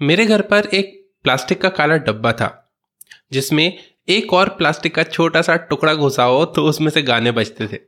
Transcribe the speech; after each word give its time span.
मेरे 0.00 0.24
घर 0.26 0.42
पर 0.42 0.68
एक 0.74 0.94
प्लास्टिक 1.24 1.60
का 1.60 1.68
काला 1.70 1.96
डब्बा 1.98 2.32
था, 2.32 2.70
जिसमें 3.32 3.78
एक 4.08 4.32
और 4.32 4.48
प्लास्टिक 4.48 4.94
का 4.94 5.02
छोटा 5.04 5.42
सा 5.42 5.56
टुकड़ा 5.70 5.94
घुसा 5.94 6.24
हो 6.24 6.44
तो 6.46 6.64
उसमें 6.64 6.90
से 6.90 7.02
गाने 7.02 7.32
बजते 7.32 7.66
थे। 7.68 7.80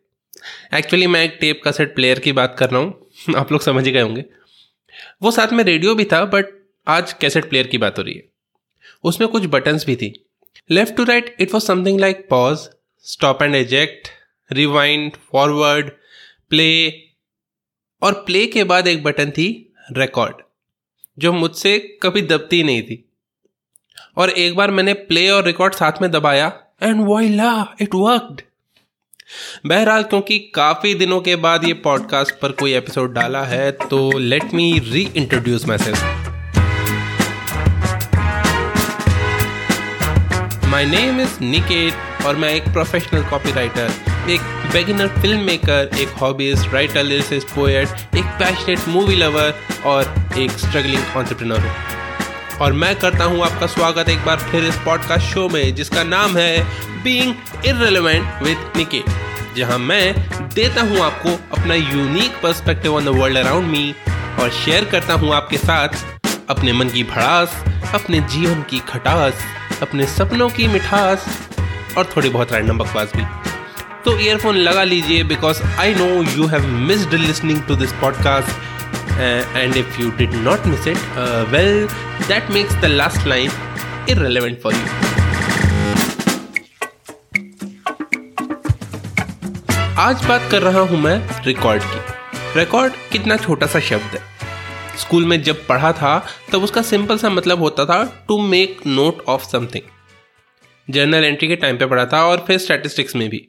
एक्चुअली 0.79 1.07
मैं 1.07 1.23
एक 1.25 1.37
टेप 1.41 1.61
का 1.65 1.73
सेट 1.73 1.95
प्लेयर 1.95 2.19
की 2.19 2.33
बात 2.33 2.57
कर 2.59 2.71
रहा 2.71 2.81
हूँ। 2.81 3.35
आप 3.37 3.53
लोग 3.53 3.61
समझ 3.61 3.85
ही 3.87 3.93
गए 3.93 4.01
होंगे। 4.01 4.25
वो 5.23 5.31
साथ 5.31 5.53
में 5.53 5.62
रेडियो 5.65 5.95
भी 5.95 6.04
था 6.04 6.25
बट 6.27 6.46
आज 6.87 7.12
कैसेट 7.12 7.49
प्लेयर 7.49 7.67
की 7.67 7.79
बात 7.79 7.99
हो 7.99 8.03
रही 8.03 8.15
है। 8.15 8.22
उसमें 9.04 9.29
कुछ 9.29 9.47
बटन्स 9.47 9.87
भी 9.87 9.97
थी। 9.97 10.13
Left 10.71 10.97
to 10.97 11.04
right 11.04 11.35
it 11.40 11.54
was 11.54 11.65
something 11.65 12.01
like 12.01 12.27
pause 12.31 12.69
stop 13.06 13.42
and 13.42 13.54
eject 13.54 14.08
rewind 14.51 15.13
forward 15.33 15.90
play 16.51 16.70
और 18.02 18.23
प्ले 18.27 18.47
के 18.48 18.65
बाद 18.65 18.87
एक 18.88 19.02
बटन 19.02 19.30
थी 19.30 19.48
रिकॉर्ड 19.92 20.42
जो 21.19 21.33
मुझसे 21.33 21.79
कभी 22.02 22.23
दबती 22.23 22.62
नहीं 22.62 22.83
थी। 22.83 23.05
और 24.16 24.30
एक 24.30 24.57
बार 24.57 24.71
मैंने 24.71 24.93
प्ले 24.93 25.29
और 25.30 25.45
रिकॉर्ड 25.45 25.75
साथ 25.75 25.93
में 26.03 26.11
दबाया 26.11 26.53
एंड 26.83 27.01
वॉइला 27.01 27.75
इट 27.80 27.95
वर्कड 27.95 28.41
बहरहाल, 29.67 30.03
क्योंकि 30.03 30.39
काफ़ी 30.39 30.95
दिनों 30.95 31.20
के 31.20 31.37
बाद 31.37 31.65
ये 31.65 31.75
पॉडकास्ट 31.75 32.34
पर 32.39 32.53
कोई 32.53 32.75
एपिसोड 32.75 33.12
डाला 33.12 33.43
है 33.43 33.70
तो 33.73 34.19
let 34.19 34.55
me 34.55 34.79
reintroduce 35.17 35.62
self 35.62 36.05
my 40.65 40.87
name 40.87 41.20
is 41.20 41.41
Niket 41.41 42.27
और 42.27 42.37
मैं 42.37 42.55
एक 42.55 42.62
प्रोफेशनल 42.62 43.25
कॉपी 43.25 43.53
राइटर 43.53 44.09
एक 44.30 44.41
बेगिनर 44.73 45.09
फ़िल्म 45.20 45.41
मेकर 45.41 45.91
एक 46.01 46.09
हॉबीज 46.20 46.66
राइटर 46.73 47.02
लिरिसिस्ट 47.05 47.48
पोएट 47.48 48.16
एक 48.16 48.25
पैशनेट 48.41 48.87
मूवी 48.89 49.16
लवर 49.16 49.55
और 49.87 50.15
एक 50.39 50.51
स्ट्रगलिंग 50.51 51.16
ऑन्टरप्रिनर 51.16 51.61
हूँ 51.61 52.59
और 52.61 52.73
मैं 52.73 52.95
करता 52.97 53.25
हूँ 53.25 53.43
आपका 53.45 53.66
स्वागत 53.66 54.09
एक 54.09 54.25
बार 54.27 54.39
फिर 54.51 54.65
इस 54.65 54.77
पॉडकास्ट 54.84 55.34
शो 55.34 55.48
में, 55.48 55.75
जिसका 55.75 56.03
नाम 56.05 56.36
है 56.36 56.62
बीइंग 57.03 57.34
इररिलेवेंट 57.67 58.42
विद 58.42 58.73
निके 58.77 59.03
जहाँ 59.56 59.78
मैं 59.78 60.14
देता 60.55 60.83
हूँ 60.83 61.01
आपको 61.01 61.36
अपना 61.58 61.75
unique 61.75 62.41
perspective 62.42 62.95
on 62.95 63.05
the 63.05 63.19
world 63.19 63.39
around 63.39 63.67
me 63.67 63.95
और 64.41 64.51
शेयर 64.64 64.84
करता 64.84 65.14
हूँ 65.14 65.34
आपके 65.34 65.58
साथ 65.58 65.89
अपने 66.51 66.73
मन 66.73 66.89
की 66.89 67.05
भड़ास, 67.05 67.62
अपने 67.95 68.20
जीवन 68.20 68.62
की 68.62 68.78
खटास, 68.89 69.45
अपने 69.83 70.06
सपनों 70.08 70.51
की 70.51 70.67
मिठास 70.69 71.28
और 71.98 72.12
थोड़ी 72.17 72.28
बहुत 72.28 72.53
रैंडम 72.53 72.78
बकवास 72.78 73.12
भी। 73.17 73.50
तो 74.05 74.19
ईयरफोन 74.19 74.56
लगा 74.56 74.83
लीजिए 74.84 75.23
because 75.25 75.62
I 75.81 75.95
know 75.95 76.06
you 76.33 76.47
have 76.47 76.67
missed 76.89 77.15
listening 77.15 77.62
to 77.62 77.75
this 77.77 77.93
podcast 78.01 79.19
and 79.57 79.77
if 79.77 80.01
you 80.03 80.11
did 80.19 80.34
not 80.45 80.67
miss 80.67 80.87
it 80.89 80.98
well 81.51 81.87
that 82.29 82.51
makes 82.51 82.75
the 82.75 82.84
last 82.84 83.27
line 83.27 83.51
irrelevant 84.11 84.61
for 84.62 84.75
you 84.75 84.81
आज 89.98 90.25
बात 90.25 90.48
कर 90.51 90.62
रहा 90.62 90.81
हूँ 90.81 90.98
मैं 90.98 91.45
रिकॉर्ड 91.45 91.83
की। 91.83 92.59
रिकॉर्ड 92.59 92.92
कितना 93.12 93.37
छोटा 93.37 93.67
सा 93.67 93.81
शब्द 93.81 94.17
है। 94.17 94.29
स्कूल 94.98 95.25
में 95.27 95.42
जब 95.42 95.67
पढ़ा 95.67 95.92
था, 95.92 96.17
तब 96.53 96.62
उसका 96.62 96.83
सिंपल 96.83 97.19
सा 97.19 97.31
मतलब 97.31 97.59
होता 97.59 97.85
था 97.85 98.03
to 98.29 98.41
make 98.41 98.81
note 98.87 99.25
of 99.29 99.45
something 99.51 100.92
journal 100.95 101.25
entry 101.25 101.48
के 101.48 101.57
टाइम 101.57 101.77
पे 101.79 101.87
पढ़ा 101.87 102.05
था, 102.05 102.25
और 102.25 102.45
फिर 102.47 102.59
स्टैटिस्टिक्स 102.59 103.17
में 103.17 103.29
भी। 103.31 103.47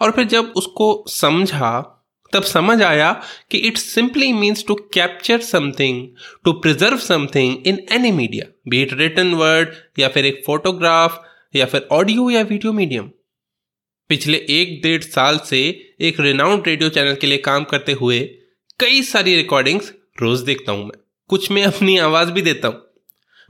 और 0.00 0.10
फिर 0.10 0.24
जब 0.24 0.52
उसको 0.56 1.04
समझा, 1.08 1.96
तब 2.32 2.42
समझ 2.42 2.82
आया 2.82 3.12
कि 3.50 3.58
it 3.58 3.76
simply 3.76 4.32
means 4.32 4.64
to 4.66 4.74
capture 4.74 5.40
something 5.40 6.08
to 6.44 6.52
preserve 6.52 6.98
something 6.98 7.66
in 7.66 7.78
any 7.92 8.12
media 8.12 8.46
be 8.68 8.82
it 8.82 8.92
written 8.92 9.34
word 9.34 9.68
या 9.98 10.08
फिर 10.08 10.26
एक 10.26 10.42
फोटोग्राफ 10.46 11.22
या 11.56 11.66
फिर 11.66 11.88
ऑडियो 11.92 12.30
या 12.30 12.42
वीडियो 12.42 12.72
मीडियम 12.72 13.10
पिछले 14.08 14.38
एक 14.50 14.80
डेढ़ 14.82 15.02
साल 15.02 15.38
से 15.38 15.58
एक 16.00 16.20
रिनाउंड 16.20 16.66
रेडियो 16.66 16.88
चैनल 16.88 17.14
के 17.14 17.26
लिए 17.26 17.38
काम 17.38 17.64
करते 17.64 17.92
हुए 17.92 18.20
कई 18.80 19.02
सारी 19.02 19.36
रिकॉर्डिंग्स 19.36 19.92
रोज 20.22 20.40
देखता 20.40 20.72
हूँ 20.72 20.84
मैं। 20.84 20.98
कुछ 21.28 21.50
में 21.50 21.62
अपनी 21.64 21.98
आवाज़ 21.98 22.30
भी 22.30 22.42
देता 22.42 22.68
हूँ। 22.68 22.82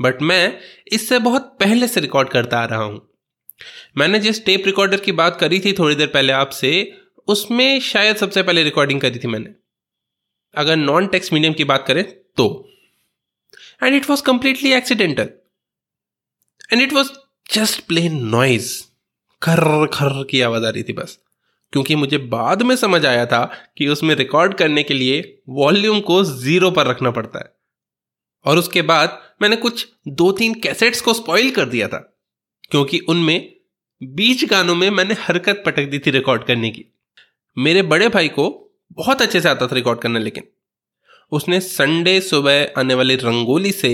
बट 0.00 0.22
मैं 0.22 0.58
इससे 0.92 1.18
बहुत 1.18 1.56
पहले 1.60 1.88
से 1.88 2.00
रिकॉर्ड 2.00 2.28
करता 2.28 2.60
आ 2.60 2.64
रहा 2.64 2.82
हूँ। 2.82 3.09
मैंने 3.96 4.18
जिस 4.18 4.44
टेप 4.44 4.62
रिकॉर्डर 4.66 5.00
की 5.00 5.12
बात 5.12 5.40
करी 5.40 5.60
थी 5.60 5.72
थोड़ी 5.72 5.94
देर 5.94 6.06
पहले 6.06 6.32
आपसे, 6.32 7.00
उसमें 7.28 7.80
शायद 7.80 8.16
सबसे 8.16 8.42
पहले 8.42 8.62
रिकॉर्डिंग 8.64 9.00
करी 9.00 9.18
थी 9.18 9.28
मैंने। 9.28 9.54
अगर 10.54 10.76
नॉन 10.76 11.06
टेक्स्ट 11.06 11.32
मीडियम 11.32 11.52
की 11.52 11.64
बात 11.64 11.84
करें 11.86 12.04
तो। 12.36 12.68
And 13.82 13.94
it 13.94 14.10
was 14.10 14.22
completely 14.22 14.72
accidental 14.72 15.30
and 16.72 16.82
it 16.82 16.92
was 16.92 17.10
just 17.52 17.80
plain 17.80 18.26
noise 18.26 18.84
खर 19.42 19.86
खर 19.86 20.24
की 20.24 20.40
आवाज़ 20.40 20.64
आ 20.64 20.68
रही 20.68 20.82
थी 20.82 20.92
बस। 20.92 21.18
क्योंकि 21.72 21.96
मुझे 21.96 22.18
बाद 22.18 22.62
में 22.62 22.76
समझ 22.76 23.06
आया 23.06 23.26
था 23.26 23.58
कि 23.78 23.88
उसमें 23.88 24.14
रिकॉर्ड 24.14 24.54
करने 24.54 24.82
के 24.82 24.94
लिए 24.94 25.42
वॉल्यूम 25.48 26.00
को 26.00 26.24
ज़ीरो 26.24 26.70
पर 26.70 26.86
रखना 26.86 27.10
पड़ता 27.10 27.38
है। 27.38 27.54
और 28.44 28.58
उसके 28.58 28.82
बाद 28.82 29.22
मैंने 29.42 29.56
कुछ 29.56 29.88
दो 30.08 30.32
तीन 30.32 30.54
कैसेट्स 30.54 31.00
को 31.00 31.14
स्पॉइल 31.14 31.50
कर 31.50 31.64
दिया 31.64 31.88
था। 31.88 32.19
क्योंकि 32.70 32.98
उनमें 33.08 33.52
बीच 34.00 34.44
गानों 34.44 34.74
में 34.74 34.88
मैंने 34.90 35.14
हरकत 35.20 35.62
पटक 35.66 35.84
दी 35.84 35.98
थी 35.98 36.10
रिकॉर्ड 36.10 36.44
करने 36.44 36.70
की। 36.70 36.84
मेरे 37.56 37.82
बड़े 37.82 38.08
भाई 38.08 38.28
को 38.28 38.48
बहुत 38.92 39.22
अच्छे 39.22 39.40
से 39.40 39.48
आता 39.48 39.66
था 39.66 39.74
रिकॉर्ड 39.74 40.00
करना, 40.00 40.18
लेकिन 40.18 40.44
उसने 41.32 41.60
संडे 41.60 42.20
सुबह 42.20 42.72
आने 42.78 42.94
वाली 42.94 43.14
रंगोली 43.16 43.72
से 43.72 43.92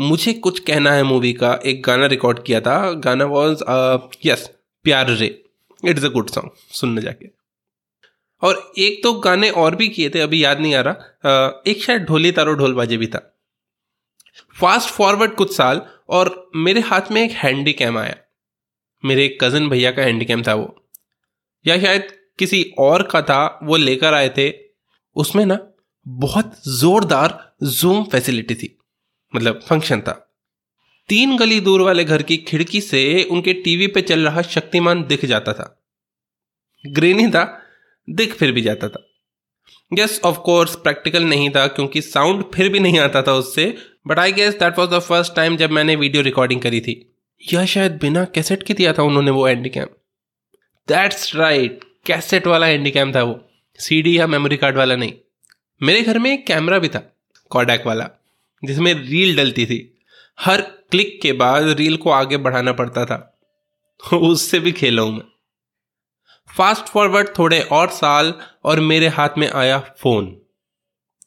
मुझे 0.00 0.32
कुछ 0.32 0.58
कहना 0.60 0.92
है 0.92 1.02
मूवी 1.02 1.32
का, 1.32 1.52
एक 1.66 1.82
गाना 1.82 2.06
रिकॉर्ड 2.06 2.42
किया 2.42 2.60
था। 2.60 2.92
गाना 2.94 3.24
वॉज़ 3.24 3.62
यस 4.26 4.50
प्यार 4.84 5.10
रे 5.10 5.26
इट्स 5.82 6.04
अ 6.04 6.08
गुड 6.08 6.30
सॉन्ग 6.30 6.50
सुनने 6.72 7.02
जाके। 7.02 7.28
और 8.42 8.72
एक 8.78 9.02
तो 9.02 9.12
गाने 9.14 9.50
और 9.50 9.74
भी 9.76 9.88
किए 9.88 10.10
थे, 10.10 10.20
अभी 10.20 10.42
याद 10.44 10.60
नहीं 10.60 10.74
आ 10.74 10.80
रहा। 10.80 11.62
एक 11.66 11.82
शायद 11.82 12.02
ढोली 12.02 12.32
तारो 12.32 12.54
ढोल 12.54 12.74
बाजे 12.74 12.96
भी 12.96 13.06
था। 13.06 13.30
फास्ट 14.56 14.88
फॉरवर्ड 14.88 15.34
कुछ 15.34 15.56
साल 15.56 15.80
और 16.08 16.50
मेरे 16.56 16.80
हाथ 16.80 17.00
में 17.10 17.24
एक 17.24 17.30
हैंडी 17.30 17.72
कैम 17.72 17.98
आया। 17.98 18.16
मेरे 19.04 19.24
एक 19.24 19.44
कज़न 19.44 19.68
भैया 19.68 19.92
का 19.92 20.02
हैंडी 20.02 20.24
कैम 20.24 20.42
था 20.42 20.54
वो। 20.54 20.88
या 21.66 21.80
शायद 21.80 22.08
किसी 22.38 22.72
और 22.78 23.02
का 23.02 23.22
था, 23.22 23.60
वो 23.62 23.76
लेकर 23.76 24.14
आए 24.14 24.28
थे। 24.28 24.52
उसमें 25.16 25.46
ना 25.46 25.72
बहुत 26.08 26.52
ज़ोरदार 26.68 27.56
जूम 27.62 28.04
फैसिलिटी 28.04 28.54
थी। 28.54 28.78
मतलब 29.34 29.60
फ़ंक्शन 29.68 30.00
था। 30.00 30.34
तीन 31.08 31.36
गली 31.36 31.60
दूर 31.60 31.80
वाले 31.80 32.04
घर 32.04 32.22
की 32.22 32.36
खिड़की 32.36 32.80
से 32.80 33.22
उनके 33.30 33.52
टीवी 33.52 33.86
पे 33.86 34.02
चल 34.02 34.20
रहा 34.20 34.42
शक्तिमान 34.42 35.04
दिख 35.04 35.24
जाता 35.24 35.52
था। 35.52 35.84
ग्रेनी 36.86 37.28
था, 37.28 37.62
दिख 38.10 38.34
फिर 38.34 38.52
भी 38.52 38.60
जाता 38.60 38.88
था। 38.88 39.13
यस 39.98 40.20
ऑफ़ 40.24 40.38
कोर्स 40.38 40.76
प्रैक्टिकल 40.76 41.22
नहीं 41.24 41.50
था, 41.50 41.66
क्योंकि 41.66 42.02
साउंड 42.02 42.44
फिर 42.54 42.68
भी 42.68 42.80
नहीं 42.80 42.98
आता 42.98 43.22
था 43.22 43.32
उससे 43.32 43.76
but 44.06 44.18
I 44.18 44.32
guess 44.32 44.54
that 44.54 44.78
was 44.78 44.90
the 44.90 44.98
first 44.98 45.34
time 45.34 45.56
जब 45.56 45.70
मैंने 45.70 45.96
वीडियो 45.96 46.22
रिकॉर्डिंग 46.22 46.60
करी 46.60 46.80
थी। 46.80 47.14
या 47.52 47.66
शायद 47.66 47.92
बिना 47.92 48.24
कैसेट 48.24 48.62
के 48.62 48.74
दिया 48.74 48.92
था 48.92 49.02
उन्होंने 49.02 49.30
वो 49.30 49.46
handy 49.46 49.68
cam 49.68 49.86
that's 50.88 51.36
right 51.36 51.80
cassette 52.06 52.46
वाला 52.46 52.66
हैंडी 52.66 52.90
कैम 52.90 53.14
था 53.14 53.22
वो। 53.22 53.48
सीडी 53.78 54.18
या 54.18 54.26
मेमोरी 54.26 54.56
कार्ड 54.56 54.76
वाला 54.76 54.96
नहीं। 54.96 55.12
मेरे 55.82 56.02
घर 56.02 56.18
में 56.18 56.32
एक 56.32 56.46
कैमरा 56.46 56.78
भी 56.78 56.88
था 56.88 57.16
कॉडैक 57.50 57.86
वाला, 57.86 58.10
जिसमें 58.64 58.94
रील 58.94 59.36
डलती 59.36 59.66
थी। 59.66 59.98
हर 60.40 60.60
क्लिक 60.60 61.20
के 61.22 61.32
बाद 61.32 61.68
रील 61.68 61.96
को 61.96 62.10
आगे 62.10 62.36
बढ़ाना 62.36 62.72
पड़ता 62.72 63.04
था। 63.04 63.38
उससे 64.16 64.58
भी 64.58 64.72
खेला 64.72 65.02
हूँ 65.02 65.12
मैं। 65.12 65.33
फास्ट 66.50 66.84
फॉरवर्ड 66.84 67.28
थोड़े 67.38 67.60
और 67.60 67.88
साल 67.88 68.34
और 68.64 68.80
मेरे 68.80 69.08
हाथ 69.08 69.28
में 69.38 69.50
आया 69.50 69.78
फ़ोन। 69.78 70.42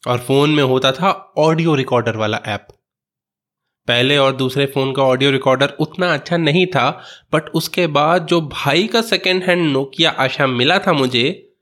और 0.08 0.18
फ़ोन 0.18 0.50
में 0.50 0.64
होता 0.64 0.92
था 0.92 1.34
ऑडियो 1.38 1.76
रिकॉर्डर 1.76 2.16
वाला 2.16 2.38
ऐप। 2.46 2.68
पहले 3.88 4.18
और 4.18 4.36
दूसरे 4.36 4.66
फ़ोन 4.66 4.94
का 4.94 5.04
ऑडियो 5.04 5.32
रिकॉर्डर 5.32 5.70
उतना 5.80 6.14
अच्छा 6.14 6.38
नहीं 6.38 6.66
था, 6.66 7.04
बट 7.34 7.50
उसके 7.50 7.88
बाद 7.88 8.26
जो 8.26 8.42
भाई 8.42 8.88
का 8.88 9.02
सेकेंड 9.02 9.44
हैंड 9.44 9.72
नोकिया 9.72 10.10
आशा 10.10 10.48
मिला 10.48 10.80
था 10.80 10.94
मुझे, 10.94 11.54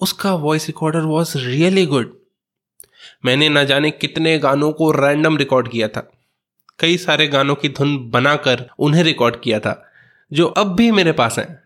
उसका 0.00 0.34
voice 0.34 0.66
recorder 0.66 1.00
was 1.00 1.38
really 1.38 1.86
good 1.86 2.18
मैंने 3.24 3.48
ना 3.48 3.64
जाने 3.64 3.90
कितने 3.90 4.38
गानों 4.38 4.72
को 4.72 4.90
रैंडम 4.90 5.36
रिकॉर्ड 5.36 5.68
किया 5.68 5.88
था। 5.88 6.12
कई 6.78 6.96
सारे 6.96 7.26
गानों 7.26 7.54
की 7.54 7.68
धुन 7.68 8.10
बनाकर 8.10 8.70
उन्हें 8.78 9.02
रिकॉर्ड 9.02 9.40
किया 9.40 9.60
था, 9.60 9.92
जो 10.32 10.46
अब 10.46 10.74
भी 10.74 10.90
मेरे 10.90 11.12
पास 11.12 11.38
हैं। 11.38 11.63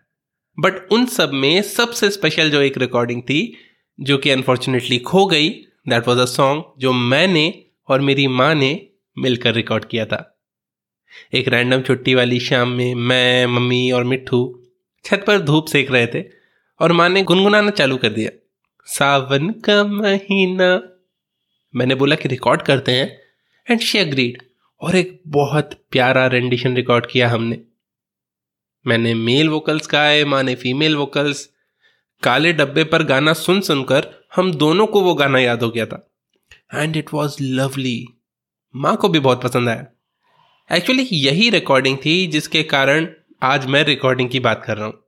बट 0.61 0.93
उन 0.93 1.07
सब 1.07 1.33
में 1.33 1.63
सबसे 1.63 2.11
स्पेशल 2.11 2.51
जो 2.51 2.63
एक 2.63 2.79
रिकॉर्डिंग 2.79 3.23
थी, 3.23 3.57
जो 4.01 4.19
कि 4.19 4.31
अनफॉर्चुनेटली 4.31 4.99
खो 4.99 5.27
गई 5.27 5.49
दैट 5.89 6.09
वॉज़ 6.09 6.19
अ 6.19 6.25
सॉन्ग 6.25 6.65
जो 6.79 6.93
मैंने 6.93 7.65
और 7.89 8.01
मेरी 8.01 8.27
माँ 8.27 8.55
ने 8.55 8.87
मिलकर 9.19 9.55
रिकॉर्ड 9.55 9.85
किया 9.85 10.07
था। 10.07 10.41
एक 11.35 11.49
रैंडम 11.49 11.83
छुट्टी 11.83 12.15
वाली 12.15 12.41
शाम 12.41 12.69
में 12.69 12.95
मैं, 12.95 13.47
मम्मी 13.47 13.91
और 13.91 14.05
मिट्ठू 14.05 14.63
छत 15.05 15.25
पर 15.27 15.39
धूप 15.39 15.67
सेक 15.67 15.91
रहे 15.91 16.07
थे 16.07 16.25
और 16.81 16.93
माँ 16.93 17.09
ने 17.09 17.23
गुनगुनाना 17.23 17.71
चालू 17.71 17.97
कर 17.97 18.09
दिया। 18.09 18.31
सावन 18.87 19.51
का 19.51 19.85
महीना। 19.85 20.83
मैंने 21.77 21.95
बोला 21.95 22.17
कि 22.17 22.29
रिकॉर्ड 22.29 22.63
करते 22.63 22.93
हैं। 22.93 23.21
एंड 23.71 23.81
शी 23.81 23.99
अग्रीड 23.99 24.43
और 24.81 24.97
एक 24.97 25.23
बहुत 25.27 25.85
प्यारा 25.91 26.27
रेंडिशन 26.27 26.77
रिकॉर्ड 26.77 27.07
किया 27.07 27.29
हमने। 27.29 27.61
मैंने 28.87 29.15
मेल 29.15 29.49
वोकल्स 29.49 29.89
गाए 29.91 30.25
माँ 30.25 30.43
ने 30.43 30.55
फीमेल 30.55 30.97
वोकल्स 30.97 31.51
काले 32.23 32.53
डब्बे 32.53 32.85
पर 32.85 33.03
गाना 33.03 33.33
सुन 33.33 33.61
सुनकर 33.61 34.27
हम 34.37 34.55
दोनों 34.55 34.87
को 34.87 35.01
वो 35.01 35.15
गाना 35.15 35.39
याद 35.39 35.63
हो 35.63 35.71
गया 35.71 35.87
था। 35.87 36.11
एंड 36.75 36.97
इट 36.97 37.15
वॉज़ 37.15 37.37
लवली 37.41 38.07
माँ 38.77 38.97
को 38.97 39.09
भी 39.09 39.19
बहुत 39.19 39.43
पसंद 39.43 39.69
आया। 39.69 39.87
एक्चुअली 40.77 41.09
यही 41.13 41.51
रिकॉर्डिंग 41.51 41.99
थी 42.05 42.27
जिसके 42.27 42.63
कारण 42.63 43.09
आज 43.43 43.67
मैं 43.67 43.85
रिकॉर्डिंग 43.85 44.31
की 44.31 44.41
बात 44.41 44.65
कर 44.65 44.77
रहा 44.77 44.87
हूँ। 44.87 45.05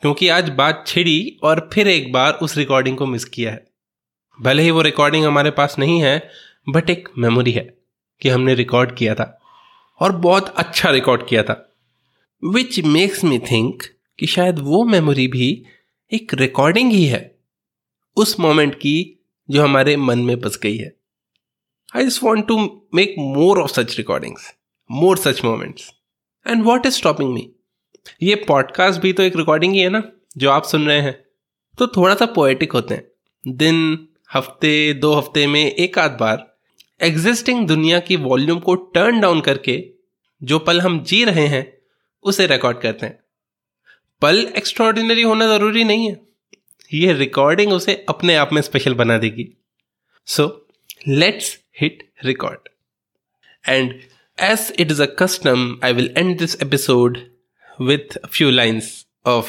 क्योंकि 0.00 0.28
आज 0.28 0.48
बात 0.48 0.84
छिड़ी 0.86 1.36
और 1.42 1.70
फिर 1.72 1.88
एक 1.88 2.12
बार 2.12 2.32
उस 2.32 2.56
रिकॉर्डिंग 2.56 2.96
को 2.96 3.06
मिस 3.06 3.24
किया 3.24 3.52
है। 3.52 3.66
भले 4.40 4.62
ही 4.62 4.70
वो 4.70 4.82
रिकॉर्डिंग 4.82 5.24
हमारे 5.24 5.50
पास 5.50 5.76
नहीं 5.78 6.00
है 6.00 6.30
बट 6.68 6.90
एक 6.90 7.08
मेमोरी 7.18 7.52
है 7.52 7.78
कि 8.20 8.28
हमने 8.28 8.54
रिकॉर्ड 8.54 8.96
किया 8.96 9.14
था। 9.14 9.40
और 10.00 10.12
बहुत 10.12 10.54
अच्छा 10.56 10.90
रिकॉर्ड 10.90 11.26
किया 11.26 11.42
था। 11.42 11.73
विच 12.46 12.80
मेक्स 12.80 13.24
मी 13.24 13.38
थिंक 13.38 13.82
कि 14.18 14.26
शायद 14.26 14.58
वो 14.58 14.84
मेमोरी 14.84 15.26
भी 15.28 15.64
एक 16.12 16.34
रिकॉर्डिंग 16.34 16.92
ही 16.92 17.04
है 17.06 17.38
उस 18.16 18.40
मोमेंट 18.40 18.74
की 18.74 19.24
जो 19.50 19.62
हमारे 19.62 19.96
मन 19.96 20.18
में 20.18 20.40
बस 20.40 20.58
गई 20.62 20.76
है। 20.76 20.96
I 21.96 22.06
just 22.06 22.22
want 22.22 22.46
to 22.48 22.86
make 22.94 23.14
more 23.18 23.60
of 23.60 23.70
such 23.70 23.96
recordings 23.96 24.54
more 24.90 25.18
such 25.18 25.44
moments 25.44 25.90
and 26.46 26.62
what 26.62 26.86
is 26.86 26.94
stopping 26.94 27.32
me 27.34 27.50
ये 28.22 28.34
पॉडकास्ट 28.34 29.00
भी 29.00 29.12
तो 29.12 29.22
एक 29.22 29.36
रिकॉर्डिंग 29.36 29.72
ही 29.72 29.80
है 29.80 29.88
ना, 29.88 30.02
जो 30.36 30.50
आप 30.50 30.64
सुन 30.64 30.86
रहे 30.86 31.00
हैं। 31.00 31.24
तो 31.78 31.86
थोड़ा 31.86 32.14
सा 32.14 32.26
पोएटिक 32.26 32.72
होते 32.72 32.94
हैं। 32.94 33.10
दिन, 33.56 34.08
हफ़्ते, 34.34 34.94
दो 34.94 35.14
हफ़्ते 35.14 35.46
में 35.46 35.72
एक 35.72 35.98
आध 35.98 36.16
बार 36.20 36.56
एग्जिस्टिंग 37.02 37.66
दुनिया 37.66 38.00
की 38.00 38.16
वॉल्यूम 38.16 38.58
को 38.58 38.74
टर्न 38.74 39.20
डाउन 39.20 39.40
करके 39.40 39.90
जो 40.42 40.58
पल 40.58 40.80
हम 40.80 41.02
जी 41.02 41.24
रहे 41.24 41.46
हैं 41.46 41.74
उसे 42.24 42.46
रिकॉर्ड 42.46 42.80
करते 42.80 43.06
हैं। 43.06 43.18
पल 44.22 44.52
एक्स्ट्रॉर्डिनरी 44.56 45.22
होना 45.22 45.46
ज़रूरी 45.46 45.84
नहीं 45.84 46.10
है। 46.10 46.20
ये 46.92 47.12
रिकॉर्डिंग 47.12 47.72
उसे 47.72 48.06
अपने 48.08 48.36
आप 48.36 48.52
में 48.52 48.62
स्पेशल 48.62 48.94
बना 48.94 49.18
देगी। 49.18 49.56
So 50.26 50.66
let's 51.08 51.60
hit 51.80 52.12
record 52.24 52.68
and 53.68 54.02
As 54.42 54.72
it 54.80 54.90
is 54.90 55.02
custom, 55.02 55.58
I 55.84 55.92
will 55.92 56.08
end 56.18 56.38
this 56.38 56.56
episode 56.62 57.18
with 57.80 58.16
a 58.24 58.28
few 58.28 58.48
lines 58.50 58.84
of 59.26 59.44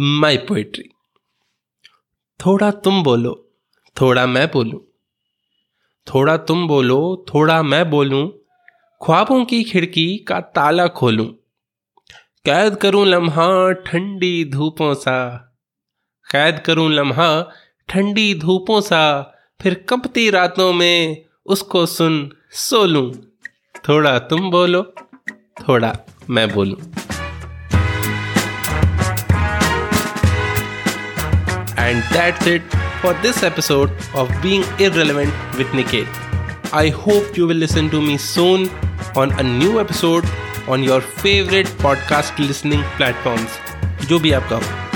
my 0.00 0.38
poetry. 0.50 0.88
थोड़ा 2.46 2.70
तुम 2.70 3.02
बोलो 3.02 3.50
थोड़ा 4.00 4.26
मैं 4.26 4.50
बोलूँ। 4.50 4.92
थोड़ा 6.14 6.36
तुम 6.36 6.68
बोलो 6.68 7.26
थोड़ा 7.34 7.62
मैं 7.62 7.90
बोलूँ। 7.90 8.38
ख्वाबों 9.04 9.44
की 9.44 9.64
खिड़की 9.64 10.18
का 10.18 10.40
ताला 10.40 10.86
खोलूं। 10.86 11.41
कैद 12.44 12.76
करूँ 12.76 13.04
लम्हा 13.06 13.72
ठंडी 13.72 14.44
धूपों 14.44 14.94
सा। 14.94 15.18
कैद 16.26 16.58
करूँ 16.58 16.88
लम्हा 16.90 17.28
ठंडी 17.88 18.34
धूपों 18.34 18.80
सा, 18.80 19.02
फिर 19.60 19.74
कंपती 19.88 20.28
रातों 20.30 20.72
में 20.72 21.24
उसको 21.46 21.84
सुन 21.86 22.16
सोलू 22.50 23.04
थोड़ा 23.88 24.18
तुम 24.18 24.50
बोलो, 24.50 24.82
थोड़ा 25.60 25.92
मैं 26.30 26.48
बोलू। 26.54 26.76
And 31.78 32.02
that's 32.04 32.46
it 32.46 32.76
for 33.02 33.14
this 33.22 33.44
episode 33.44 33.98
of 34.16 34.32
being 34.42 34.80
irrelevant 34.80 35.56
with 35.56 35.74
Niket 35.74 36.72
I 36.74 36.90
hope 36.90 37.38
you 37.38 37.46
will 37.46 37.56
listen 37.56 37.88
to 37.88 38.00
me 38.00 38.18
soon 38.18 38.68
on 39.16 39.30
a 39.30 39.42
new 39.42 39.80
episode 39.80 40.26
on 40.67 40.83
your 40.83 41.01
favorite 41.01 41.67
podcast 41.83 42.39
listening 42.39 42.83
platforms, 42.97 43.49
जो 44.07 44.19
भी 44.19 44.31
आपका 44.31 44.55
हो. 44.55 44.87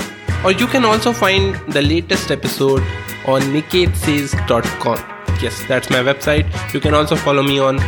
Or 0.44 0.52
you 0.52 0.66
can 0.66 0.84
also 0.84 1.12
find 1.12 1.56
the 1.68 1.82
latest 1.82 2.30
episode 2.30 2.82
on 3.26 3.42
niketsays.com. 3.42 4.98
Yes, 5.42 5.62
that's 5.68 5.90
my 5.90 6.02
website. 6.02 6.74
You 6.74 6.80
can 6.80 6.94
also 6.94 7.16
follow 7.16 7.42
me 7.42 7.58
on 7.58 7.78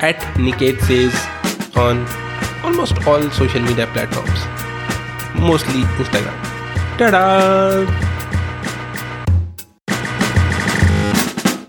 at 0.00 0.16
Niket 0.36 0.80
Says 0.82 1.14
on 1.76 2.06
almost 2.64 3.06
all 3.06 3.30
social 3.30 3.60
media 3.60 3.86
platforms, 3.86 4.40
mostly 5.34 5.82
Instagram. 5.98 6.34
Ta-da! 6.98 8.03